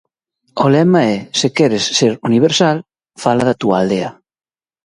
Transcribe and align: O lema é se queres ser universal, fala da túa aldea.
O 0.63 0.65
lema 0.75 1.01
é 1.15 1.17
se 1.39 1.47
queres 1.57 1.83
ser 1.97 2.11
universal, 2.29 2.77
fala 3.23 3.43
da 3.47 3.57
túa 3.61 3.75
aldea. 3.81 4.09